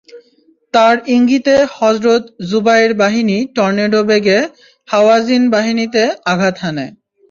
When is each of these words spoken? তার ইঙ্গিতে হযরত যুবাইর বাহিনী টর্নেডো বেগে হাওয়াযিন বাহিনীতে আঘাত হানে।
তার 0.73 0.95
ইঙ্গিতে 1.15 1.55
হযরত 1.77 2.23
যুবাইর 2.49 2.91
বাহিনী 3.01 3.37
টর্নেডো 3.55 4.01
বেগে 4.09 4.39
হাওয়াযিন 4.89 5.43
বাহিনীতে 5.53 6.03
আঘাত 6.31 6.55
হানে। 6.63 6.85